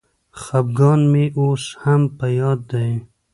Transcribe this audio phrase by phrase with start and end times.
[0.41, 2.89] خپګان مي اوس هم په یاد دی.